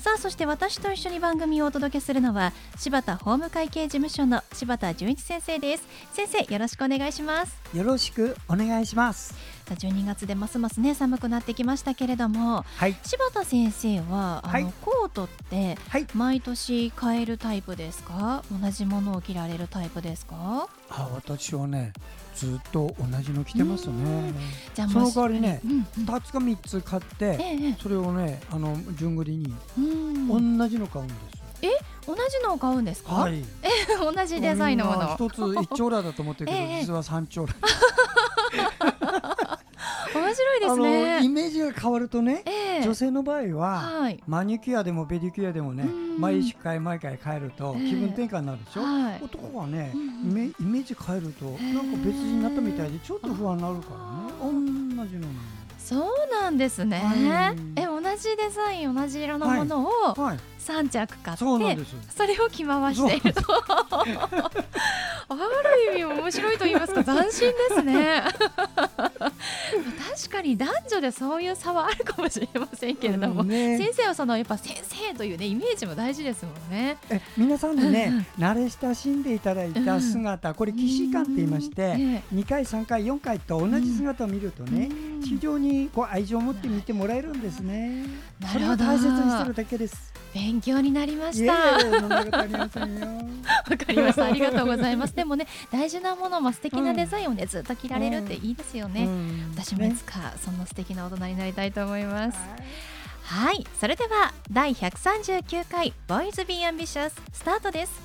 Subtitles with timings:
[0.00, 5.84] さあそして私と一緒に番組をお届けするのは柴田法務会計事務所の柴田純一先生です。
[6.14, 7.60] 先生よろしくお願いします。
[7.74, 9.34] よろしくお願いします。
[9.68, 12.96] さあ12月でますますね寒くなってきましたけれども、はい。
[13.04, 14.72] 柴田先生はあの、はい。
[14.80, 16.06] コートってはい。
[16.14, 18.42] 毎年買えるタイプですか？
[18.50, 20.66] 同じものを着られるタイプですか？
[20.88, 21.92] あ私はね
[22.40, 24.32] ずっと同じの着てますね。
[24.74, 25.84] じゃあその代わりねうんうん。
[26.06, 27.66] 2つか3つ買ってええ。
[27.68, 29.54] えそれをねあの順繰りに
[30.26, 31.40] 同じの買うんです
[32.06, 33.42] 同じのを買うんですか、はい。
[34.14, 36.80] 同じデザインのもの一つ一丁羅だと思ってるけど ええ。
[36.80, 37.54] 実は三丁羅
[40.20, 41.24] 面白いですね。
[41.24, 42.82] イメージが変わるとねええ。
[42.82, 44.22] 女性の場合ははい。
[44.26, 46.20] マニキュアでもペディキュアでもねうん。
[46.20, 47.88] 毎週回毎回変えるとええ。
[47.88, 48.82] 気分転換になるでしょ？
[48.82, 49.20] はい。
[49.22, 51.50] 男はねうんイメイメージ変えるとな
[51.82, 53.88] んか別人になったみたいでちょっと不安になるか
[54.42, 54.50] らね。
[54.96, 55.26] 同じの
[55.78, 57.56] そうなんですね、はい。
[57.80, 60.38] え同じデザイン同じ色のものをはい。
[60.60, 61.96] 3着買って、そうなんです。
[62.14, 63.42] それを着回していると。
[65.32, 68.22] ある意味面白いと言いますか斬新ですね
[70.20, 73.78] 確かに男女でそういう差はあるかもしれませんけれども、うんね。
[73.78, 76.98] 先生はそのやっぱ先生というねイメージも大事ですもんね。
[77.08, 77.92] え皆さんにうんうん。
[77.92, 88.04] ね慣れ親しんでいただいた姿これ騎士感って言いましてえ2回3回4回と同じ姿を見るとえねうん非常にこう愛情を持って見てもらえるんですね。
[88.52, 88.84] それをなるほど。
[88.84, 91.52] 大切にしてるだけです勉強になりました
[93.70, 94.24] わかりました。
[94.26, 95.14] ありがとうございます。
[95.14, 99.04] でもね、大事なものも素敵なデザインをね、ずっと着られるっていいですよね。
[99.04, 102.38] うん私もいつかそんな素敵な大人になりたいと思います。
[103.24, 108.00] はい、それでは第139回 Boys Be Ambitious スタートです。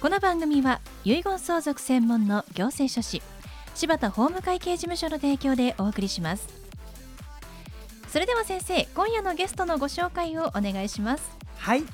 [0.00, 3.22] この番組は遺言相続専門の行政書士
[3.74, 6.61] 柴田法務会計事務所の提供でお送りします。
[8.12, 11.34] それでは先生、今夜のゲストのご紹介をお願いします。
[11.56, 11.84] はい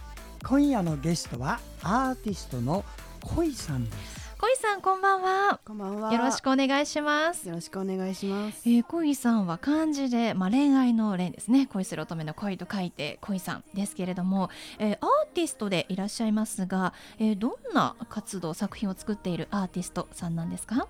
[0.45, 2.85] 今夜のゲストはアーティストの
[3.23, 5.61] 恋さんです小井さん、こんばんは。
[5.65, 6.13] こんばんは。
[6.13, 7.49] よろしくお願いします。
[7.49, 8.69] よろしくお願いします。
[8.69, 20.89] えー、恋さんは漢字で、まあ、恋愛の恋ですね恋する乙女の恋と書いて恋さんですけれども、えーアーティストでいらっしゃいますが、えーどんな活動作品を作っているアーティストさんなんですか？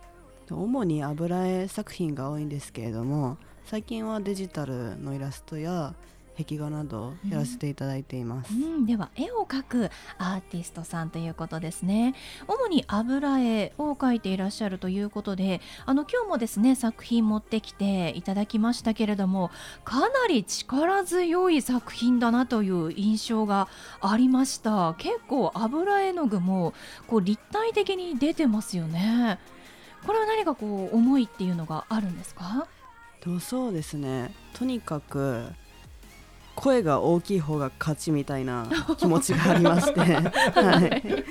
[0.50, 3.36] 主に油絵作品が多いんですけれども、
[3.70, 5.92] 最近はデジタルのイラストや
[6.38, 8.54] 壁画などやらせていただいています。
[8.54, 12.14] うん、では絵を描くアーティストさんということですね。
[12.46, 19.50] 主に油絵を描いていらっしゃるということであの今日もですね作品持ってきていただきましたけれども
[19.84, 23.68] かなり力強い作品だなという印象が
[24.00, 24.94] ありました。
[24.96, 26.72] 結構油絵の具も
[27.06, 29.38] こう立体的に出てますよね。
[30.06, 32.66] これは何かこう思いっていうのがあるんですか？
[32.66, 32.77] と
[33.40, 34.32] そうですね。
[34.54, 35.44] とにかく
[36.54, 38.66] 声が大きい方が勝ちみたいな
[38.98, 41.24] 気持ちがありまして、は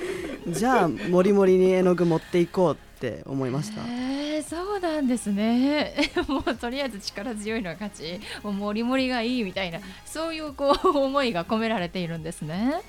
[0.47, 0.53] い。
[0.53, 3.81] じゃあもりもりに絵の具持っていこうって思いました。
[3.81, 5.93] へえそうなんですね
[6.29, 12.81] もうとりあえず力強いのが勝ちもうモリモリがいいみたいなそういうこう思いが込められているんですね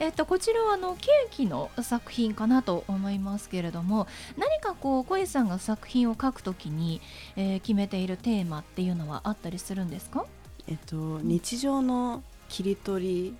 [0.00, 4.06] えっとこちらはあのケーキの作品かなと思いますけれども
[4.36, 7.00] 何かこう小石さんが作品を書くときに、
[7.36, 10.26] えー決めているテーマっていうのはあったりするんですか？
[10.66, 13.34] えっと日常の切り取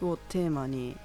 [0.00, 0.96] りをテーマに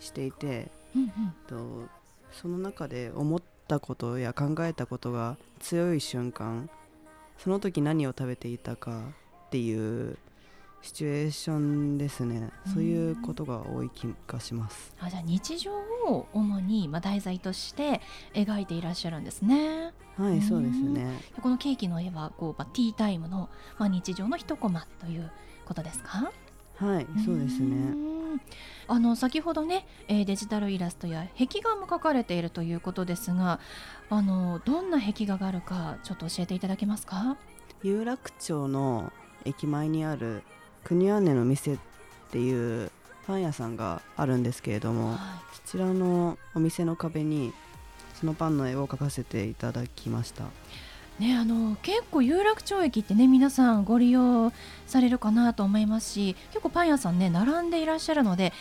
[0.00, 1.10] していて、うんうん。
[1.46, 1.88] と
[2.32, 6.68] その中で思ったことや考えたことが強い瞬間
[7.38, 9.00] その時何を食べていたか
[9.46, 10.18] っていう
[10.84, 12.50] シチュエーションですね。
[12.70, 14.94] そういうことが多い気がします。
[15.00, 18.02] あじゃあ日常を主に、まあ、題材として
[18.34, 19.94] 描いていらっしゃるんですね。
[20.18, 21.18] はいそうですね。
[21.40, 23.48] このケーキの絵はこう、まあ、ティータイムの、
[23.78, 25.30] まあ、日常の一コマという
[25.64, 26.30] ことですか？
[26.76, 28.40] はいそうですうねん。
[28.86, 33.58] あの先ほどね、えーデジタルイラストや壁画も描かれているということですが
[34.10, 37.38] あのどんな壁画があるかちょっと教えていただけますか？
[37.82, 39.10] 有楽町の
[39.46, 40.42] 駅前にある
[40.84, 41.78] 国屋根の店っ
[42.30, 42.90] ていう
[43.26, 47.52] パン屋さんがあるんですけれどもはそちらのお店の壁に
[48.20, 50.44] そのパンの絵を描かせていただきました。
[50.44, 50.46] い
[51.18, 54.52] ね、あの結構有楽町駅ってね皆さんご利用
[54.86, 58.52] されるかなと思いますし結構パン屋さんね並んでいらっしゃるので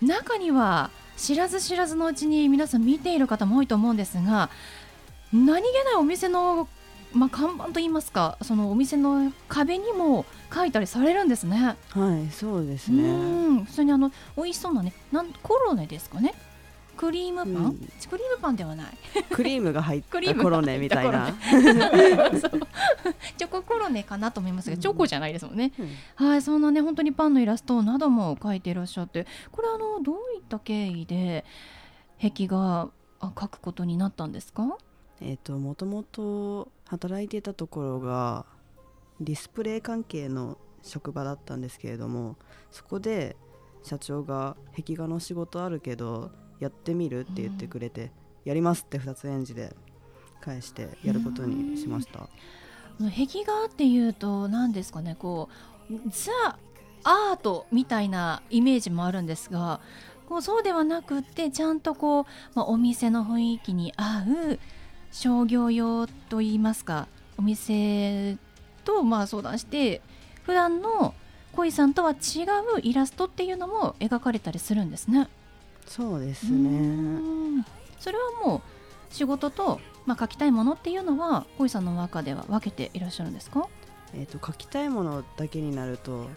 [0.00, 4.48] 中には知らず知らずのうちに皆さん見ている方も多いと思うんですが
[5.32, 6.68] 何気ないお店の、
[7.12, 11.76] まあ、看板といいますかそのお店の壁にも書いたりされるんですね。
[11.90, 13.02] はいそうですうね
[13.62, 13.66] ん。
[13.66, 16.34] それにあの美味しそうなねなんコロネですかね。
[16.96, 17.74] クリームパン、うん。
[18.10, 18.86] クリームパンではない。
[19.30, 21.32] クリームが入ったコロネみたいな、
[23.38, 25.72] チョココロネかなと思いますが、チョコじゃないですもんね。
[25.78, 25.82] う
[26.24, 26.26] ん。
[26.28, 31.44] はい、そんなね、本当にパンのイラストなども描いていらっしゃって、これあのどういった経緯で
[32.20, 32.88] 壁画
[33.20, 34.76] あ描くことになったんですか？
[35.20, 38.46] えっ、ともともと働いていたところが
[39.20, 42.36] ディスプレイ関係の職場だったんですけれども
[42.70, 43.36] そこで
[43.82, 46.30] 社長が壁画の仕事あるけど
[46.60, 48.10] やってみるって言ってくれて、
[48.44, 49.74] やりますって二つ返事で
[50.40, 52.28] 返してやることにしました。
[52.98, 55.48] 壁画っていうと何ですかね、こ
[55.90, 56.58] うザ
[57.04, 59.80] アートみたいなイメージもあるんですが、
[60.28, 62.24] こうそうではなくってちゃんとこう、
[62.54, 64.58] まあ、お店の雰囲気に合う
[65.10, 68.36] 商業用といいますかお店
[68.84, 70.00] とまあ相談して
[70.44, 71.14] 普段の
[71.52, 72.14] 恋さんとは違
[72.76, 75.28] うイラストっていうのも描かれたりするんですね。
[75.86, 76.68] そうですうね
[77.58, 77.64] ん。
[77.98, 78.60] それはもう
[79.14, 83.66] 仕事と、まあ、描きたいものっていうのは恋さんの中では分けていらっしゃるんですか？
[84.14, 86.28] えー、と描きたいものだけになると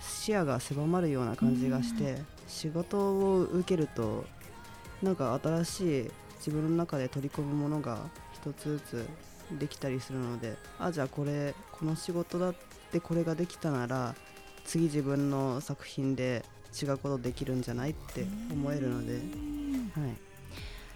[0.00, 4.24] 視野が狭まるような感じがして、仕事を受けると
[5.02, 6.10] なんか新しい
[6.40, 7.98] 自分の中で取り込むものが
[8.32, 9.08] 一つずつ
[9.58, 12.54] できたりするのであじゃあこれこの仕事だっ
[12.90, 14.14] てこれができたなら
[14.64, 16.44] 次自分の作品で
[16.80, 19.22] 違うことできるんじゃないって思えるので、はい、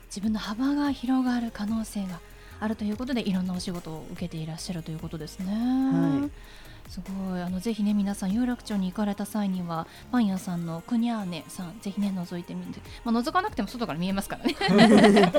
[0.07, 2.21] 自分の幅が広がる可能性が
[2.65, 5.53] あるということでいろんなお仕事を受けていらっしゃるということですね。
[5.53, 6.91] はい。
[6.91, 7.43] すごい。
[7.43, 15.33] あのぜひね皆さん有楽町に行かれた際にはパン屋さんのクニャーネさんぜひね覗いてみて、まあ、覗かなくても外から見えますからね。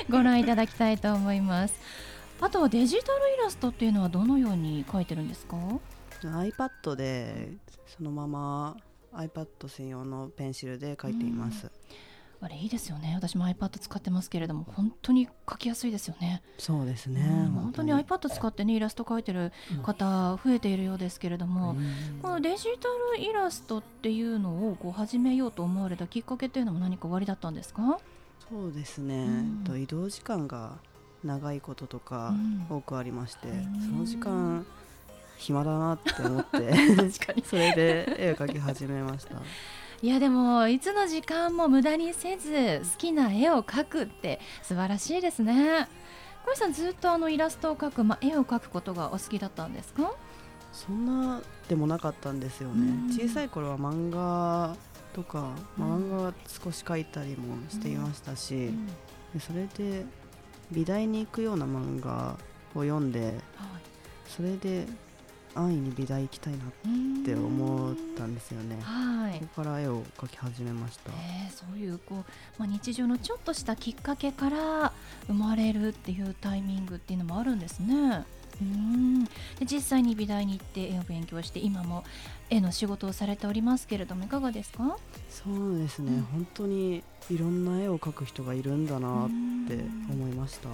[0.08, 1.74] ご覧いただきたいと思います。
[2.40, 5.56] あとはデジタルイラストっていうのはどのように描いてるんですか
[6.22, 7.52] ？iPad で
[7.86, 8.76] そのまま
[9.12, 11.70] iPad 専用のペンシルで描いています、
[12.42, 13.12] あれいいですよね。
[13.16, 16.42] 私も iPad 使ってますけれども本当に描きやすいですよね。
[16.58, 17.92] そうですね、うん本当に。
[17.92, 19.52] iPad 使ってねイラスト描いてる
[19.82, 21.76] 方増えているようですけれども、
[22.22, 27.98] このデジタルイラストっていうのをこう始めようと思われたきっかけっていうのも何か終わりだったんですか、
[28.48, 29.64] そうですね、うん。
[29.64, 30.78] と移動時間が
[31.22, 32.66] 長いこととかうん。
[32.70, 34.64] 多くありまして、うんその時間
[35.40, 36.74] 暇だなって思って
[37.44, 39.36] それで絵を描き始めました
[40.02, 45.88] いやでもいつの時間も無駄にせず好きな絵を描くって素晴らしいですね。
[46.46, 50.14] 小石さんずっとあのイラストを描く、まあ、絵を描くことがお好きだったんですか？
[50.72, 53.14] そんなでもなかったんですよね、うん。
[53.14, 54.74] 小さい頃は漫画
[55.12, 58.86] とか、漫画少し描いたりもしていましたし、うん。
[58.86, 58.92] で
[59.38, 60.06] それで
[60.72, 62.38] 美大に行くような漫画
[62.74, 63.36] を読んではい。
[64.26, 64.86] それで
[65.54, 68.78] 安易に美大行きたいなって思ったんですよね。
[68.82, 69.38] はい。
[69.40, 71.10] そこから絵を描き始めました。
[71.12, 72.24] えーそういうこう、
[72.58, 74.92] まあ、日常のちょっとしたきっかけから
[75.26, 78.24] 生まれるっていうタイミングっていうのもあるんですね。
[78.60, 79.24] うん。
[79.24, 79.30] で
[79.62, 82.04] 実際に美大に行って絵を勉強して今も
[82.50, 84.96] 絵の仕事をされておりますけれどもいかがですか？
[85.28, 86.22] そうですね、うん。
[86.22, 89.28] 本当にいろんな絵を描く人がいるんだなっ
[89.68, 89.78] て
[90.12, 90.68] 思いました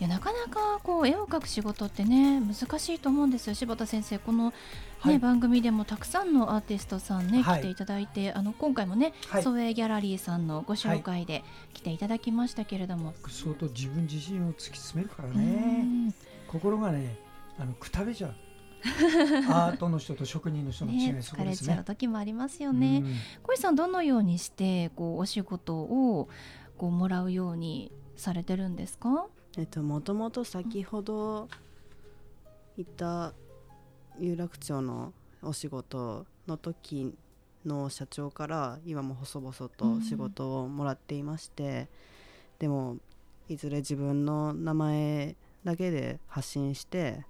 [0.00, 3.54] いやなかなかこう絵を描く仕事ってね難しいと思うんですよ。
[3.54, 4.52] 柴田先生この、ね
[5.00, 5.18] はい。
[5.18, 7.60] 番組でもたくさんのアーティストさんね、はい。
[7.60, 9.42] 来ていただいてあの今回もね、はい。
[9.42, 16.14] ソエギャラリーさんのご紹介で来ていただきましたけれども、相当自分自身を突き詰めるからうねん。
[16.48, 17.18] 心がね
[17.58, 18.34] あのくたべちゃう。
[19.52, 23.04] アートの人と職人の人の違い、ね、疲れちゃう時もありますよね。
[23.42, 26.30] 小石さんどのようにしてこうお仕事を
[26.78, 29.26] こうもらうようにされてるんですか？
[29.58, 31.48] えっともともと先ほど
[32.76, 33.32] いた
[34.18, 37.12] 有楽町のお仕事の時
[37.66, 41.88] の社長から今も細々と仕事をもらっていまして、
[42.58, 42.98] でも
[43.48, 47.24] いずれ自分の名前だけで発信して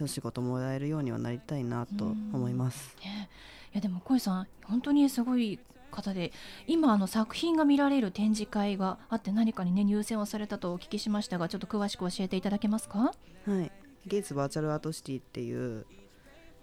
[0.00, 2.96] お仕事もらえるようにはなりたいなと思います。
[3.02, 3.30] ね、
[3.72, 5.58] いやでも小石さん本当にすごい
[5.94, 6.32] 方で
[6.66, 12.98] 今あの作品が見られる展示会があって何かにね入選をされたとお聞きしましたがちょっと詳しく教えていただけますか？
[12.98, 13.70] はい、
[14.06, 15.86] ゲイツバーチャルアートシティっていう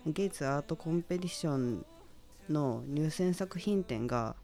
[0.05, 1.85] ゲイツアートコンペティション
[2.49, 4.35] の入選作品展が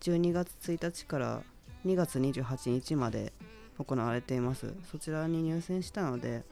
[0.00, 1.42] 12月1日から
[1.84, 3.32] 2月28日まで
[3.78, 4.74] 行われています。
[4.90, 6.42] そちらに入選したので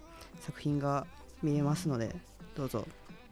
[0.41, 1.07] 作品が
[1.43, 2.15] 見れますので
[2.57, 2.87] どうぞ。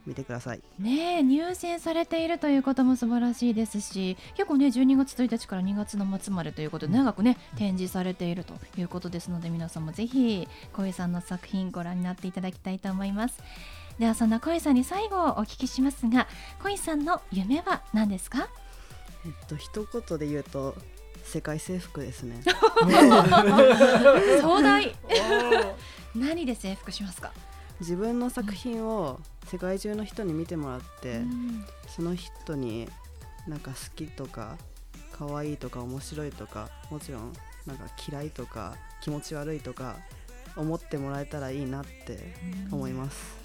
[0.07, 0.61] 見てください。
[0.81, 13.39] ねえ入選されているということも素晴らしいですし結構ね12月1日から2月の末までということで長くね展示されているということですので皆さんもぜひ小井さんの作品ご覧になっていただきたいと思います。
[13.99, 16.27] ではそんな小井さんに最後お聞きしますが
[16.63, 18.49] 小井さんの夢は何ですか？
[19.25, 20.75] えっと一言で言うと
[21.23, 22.43] 世界征服ですね。
[24.41, 24.93] 壮大。
[26.17, 27.33] 何で征服しますか？
[27.83, 29.19] 自分の作品を
[29.51, 32.89] 世界中の人に見てもらって、うんその人に
[33.47, 34.57] なんか好きとか
[35.11, 37.33] 可愛いとか面白いとかもちろん
[37.67, 39.97] なんか嫌いとか気持ち悪いとか
[40.57, 42.35] 思ってもらえたらいいなって
[42.71, 43.42] 思います。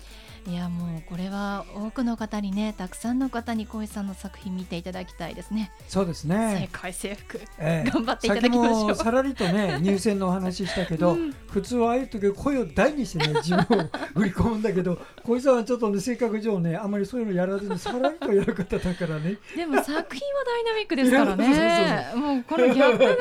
[0.48, 5.72] いやもうこれは多くの方にねたくさんの方に小井さんの作品見ていただきたいですね。
[5.90, 6.70] そうです世ね。
[6.72, 7.42] 界征服。
[7.60, 7.90] ええ。
[7.92, 8.96] 頑張っていただきましょう。
[8.96, 11.34] さらりとね入選のお話ししたけど、うん。
[11.50, 19.38] 普通はああいう時声を大にしてね 自分を売り込むんだけど小井さんはちょっとね性格上ねあんまりそういうのやらずにさらりとやる方だからね。
[19.54, 22.14] でも作品はダイナミックですからね。
[22.16, 23.16] もうこのギャップがね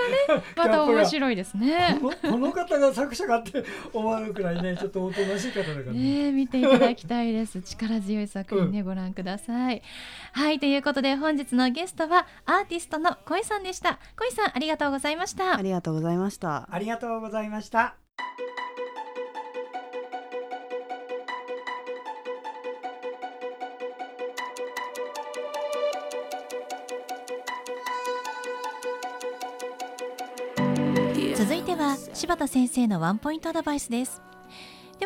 [0.56, 1.98] また面白いですね。
[2.00, 5.98] この方が作者かって思われるくらいねちょっとおとなしい方だからね。
[5.98, 7.62] ねえ見ていただきたいです。
[7.62, 9.82] 力強い作品ね、ご覧ください。
[10.32, 13.98] はいということで本日のゲストはアーティストの小井さんでした。
[14.18, 15.56] 小井さんありがとうございました。
[15.56, 16.68] ありがとうございました。
[16.70, 17.96] ありがとうございました。
[31.36, 34.22] 続いては柴田先生のワンポイントアドバイスです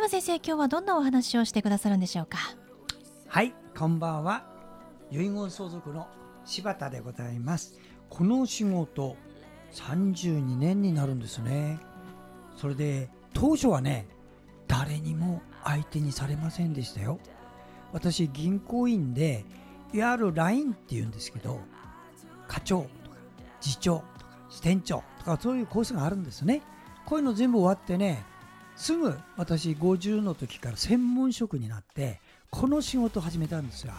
[0.01, 2.39] では先生今日はどんなお話をしてくださるんでしょうか？
[3.29, 4.47] はい、こんばんは。
[5.11, 6.09] 遺言相続の
[6.47, 7.79] 柴田でございます。
[8.09, 9.15] この仕事
[9.75, 11.79] 32年になるんですね。
[12.57, 14.09] それで当初はね、
[14.67, 17.21] 誰にも相手にされませんでしたよ。
[17.93, 19.45] 私銀行員で
[19.93, 21.61] いわゆる LINE って言うんですけど、
[22.49, 23.17] 課長とか
[23.61, 26.63] 次長とか支店長とかそういうコースがあるんですね。
[27.05, 28.25] こういうの全部終わってね、
[28.81, 32.19] すぐ私50の時から専門職になって
[32.49, 33.93] この仕事を始めたんですが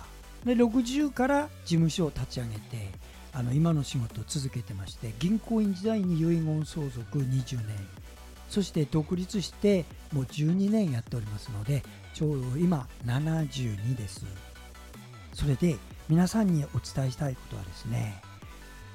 [0.43, 2.89] で60から事務所を立ち上げて
[3.31, 7.65] あの今の仕事を続けてまして銀行員時代に遺言相続20年。
[8.50, 11.83] そして独立してもう12年やっておりますので
[12.13, 14.25] ちょうど今72です。
[15.33, 15.77] それで
[16.09, 18.19] 皆さんにお伝えしたいことはですね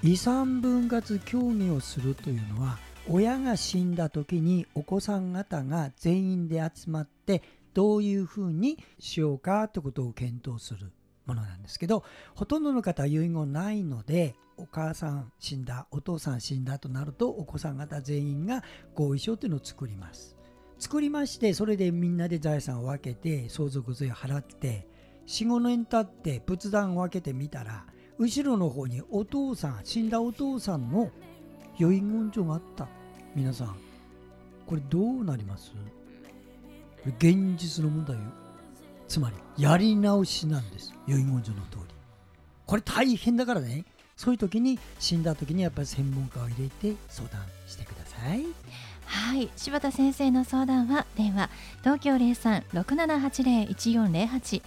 [0.02, 2.76] 遺産分割協議をするというのは
[3.09, 10.91] 親が死んだ時にお子さん方が全員で集まってどういうふうにしようかということを検討する
[11.25, 12.03] ものなんですけど
[12.35, 20.37] ほとんどの方は遺言ないのでお母さん死んだお父さん死んだとなるとお子さん方全員が合意書というのを作ります。
[20.79, 24.87] 作りましてそれでみんなで財産を分けて相続税を払って
[25.27, 27.87] 45年経って仏壇を分けてみたら
[28.19, 31.11] 後ろの方にお父さん死んだお父さんの
[31.78, 32.87] 遺言状があった。
[33.35, 33.76] 皆さん
[34.66, 35.73] これどうなります？
[37.18, 38.23] 現実の問題よ。
[39.06, 40.95] つまりやり直しなんです。
[41.06, 41.59] 遺言状の通り。
[42.66, 43.85] これ大変だからね。
[44.16, 48.45] そういう時に死んだ時にやっぱり専門家を入れて相談してください。
[49.04, 49.49] はい。
[49.56, 51.49] 柴田先生の相談は電話
[51.80, 54.62] 東京0367801408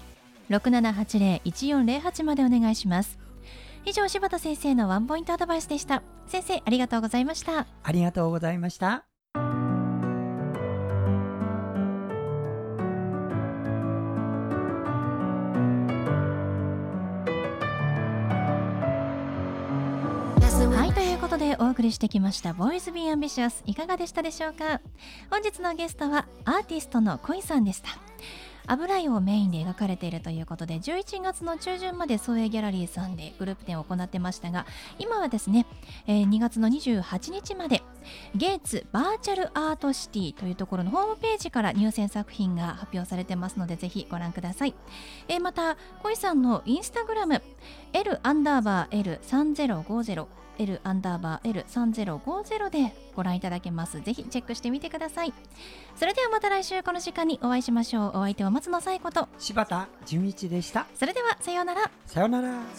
[0.49, 3.18] 6780-1408までお願いします。
[3.85, 6.03] 以上柴田先生のワンポイントアドバイスでした。
[6.27, 7.65] 先生ありがとうございました。
[7.83, 9.05] ありがとうございました。
[20.71, 24.81] はいということでお送りしてきました「Boys Be Ambitious」いかがでしたでしょうか？
[25.29, 27.89] 本日のゲストはアーティストの恋さんでした
[28.71, 34.67] 油絵をメインで描かれているということで11月の中旬まで総営ギャラリーさんでグループ展を行ってましたが
[34.99, 35.65] 今はですね、
[36.05, 37.81] えー2月の28日まで
[38.35, 44.75] ゲーツバーチャルアートシティというところのホームページから入選作品が発表されてますのでぜひご覧ください、
[45.27, 47.41] えーまた恋さんのインスタグラム
[47.93, 50.27] L アンダーバー L3050
[50.59, 54.01] L アンダーバー L3050 でご覧いただけます。
[54.01, 55.33] ぜひチェックしてみてください。
[55.95, 58.09] それではまた来週この時間にお会いしましょう。
[58.09, 59.29] お相手は松野紗友子と。
[59.37, 60.85] 柴田純一でした。
[60.95, 61.89] それではさようなら。
[62.05, 62.59] さようなら「